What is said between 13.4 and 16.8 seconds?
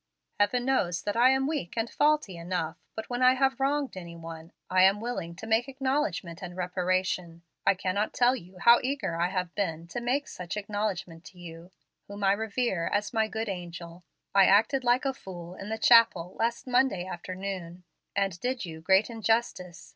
angel. I acted like a fool in the chapel last